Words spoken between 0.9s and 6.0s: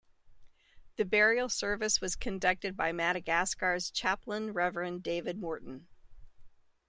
The burial service was conducted by "Madagascar"'s Chaplain Reverend David Morton.